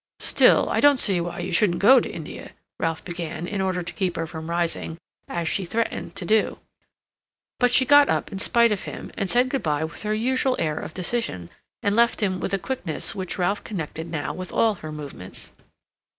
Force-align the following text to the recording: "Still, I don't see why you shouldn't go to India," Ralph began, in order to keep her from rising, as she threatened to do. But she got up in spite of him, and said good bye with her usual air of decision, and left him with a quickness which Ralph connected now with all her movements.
"Still, 0.17 0.67
I 0.71 0.79
don't 0.79 0.97
see 0.97 1.21
why 1.21 1.41
you 1.41 1.51
shouldn't 1.51 1.77
go 1.77 1.99
to 1.99 2.09
India," 2.11 2.53
Ralph 2.79 3.05
began, 3.05 3.45
in 3.45 3.61
order 3.61 3.83
to 3.83 3.93
keep 3.93 4.15
her 4.15 4.25
from 4.25 4.49
rising, 4.49 4.97
as 5.27 5.47
she 5.47 5.63
threatened 5.63 6.15
to 6.15 6.25
do. 6.25 6.57
But 7.59 7.71
she 7.71 7.85
got 7.85 8.09
up 8.09 8.31
in 8.31 8.39
spite 8.39 8.71
of 8.71 8.85
him, 8.85 9.11
and 9.15 9.29
said 9.29 9.49
good 9.49 9.61
bye 9.61 9.83
with 9.83 10.01
her 10.01 10.15
usual 10.15 10.55
air 10.57 10.79
of 10.79 10.95
decision, 10.95 11.51
and 11.83 11.95
left 11.95 12.23
him 12.23 12.39
with 12.39 12.51
a 12.51 12.57
quickness 12.57 13.13
which 13.13 13.37
Ralph 13.37 13.63
connected 13.63 14.09
now 14.09 14.33
with 14.33 14.51
all 14.51 14.73
her 14.81 14.91
movements. 14.91 15.51